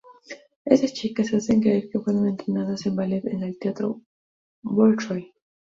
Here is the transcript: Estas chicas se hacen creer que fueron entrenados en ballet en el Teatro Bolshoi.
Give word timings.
Estas 0.65 0.93
chicas 0.95 1.27
se 1.27 1.35
hacen 1.37 1.61
creer 1.61 1.87
que 1.91 1.99
fueron 1.99 2.27
entrenados 2.27 2.87
en 2.87 2.95
ballet 2.95 3.23
en 3.27 3.43
el 3.43 3.59
Teatro 3.59 4.01
Bolshoi. 4.63 5.31